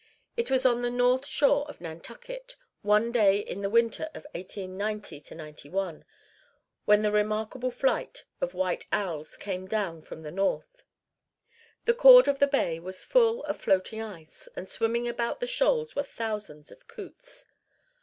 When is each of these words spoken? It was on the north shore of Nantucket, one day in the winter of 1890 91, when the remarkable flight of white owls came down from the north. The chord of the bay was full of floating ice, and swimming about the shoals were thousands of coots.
It 0.35 0.49
was 0.49 0.65
on 0.65 0.81
the 0.81 0.89
north 0.89 1.27
shore 1.27 1.63
of 1.69 1.79
Nantucket, 1.79 2.55
one 2.81 3.11
day 3.11 3.37
in 3.37 3.61
the 3.61 3.69
winter 3.69 4.05
of 4.15 4.25
1890 4.33 5.35
91, 5.35 6.05
when 6.85 7.03
the 7.03 7.11
remarkable 7.11 7.69
flight 7.69 8.25
of 8.41 8.55
white 8.55 8.87
owls 8.91 9.37
came 9.37 9.67
down 9.67 10.01
from 10.01 10.23
the 10.23 10.31
north. 10.31 10.85
The 11.85 11.93
chord 11.93 12.27
of 12.27 12.39
the 12.39 12.47
bay 12.47 12.79
was 12.79 13.03
full 13.03 13.43
of 13.43 13.61
floating 13.61 14.01
ice, 14.01 14.49
and 14.55 14.67
swimming 14.67 15.07
about 15.07 15.39
the 15.39 15.45
shoals 15.45 15.95
were 15.95 16.01
thousands 16.01 16.71
of 16.71 16.87
coots. 16.87 17.45